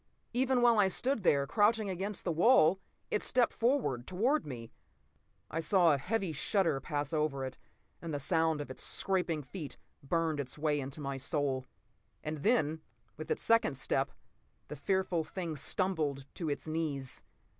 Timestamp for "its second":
13.29-13.77